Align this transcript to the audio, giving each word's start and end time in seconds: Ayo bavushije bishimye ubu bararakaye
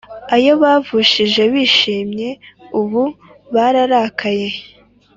Ayo 0.35 0.51
bavushije 0.63 1.41
bishimye 1.53 2.29
ubu 2.79 3.03
bararakaye 3.53 4.49